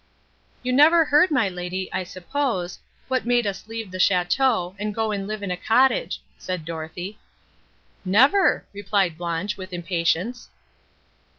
"You 0.63 0.73
never 0.73 1.05
heard, 1.05 1.29
my 1.29 1.47
lady, 1.47 1.87
I 1.93 2.03
suppose, 2.05 2.79
what 3.07 3.23
made 3.23 3.45
us 3.45 3.67
leave 3.67 3.91
the 3.91 3.99
château, 3.99 4.75
and 4.79 4.95
go 4.95 5.11
and 5.11 5.27
live 5.27 5.43
in 5.43 5.51
a 5.51 5.55
cottage," 5.55 6.23
said 6.39 6.65
Dorothée. 6.65 7.17
"Never!" 8.03 8.65
replied 8.73 9.15
Blanche 9.15 9.57
with 9.57 9.73
impatience. 9.73 10.49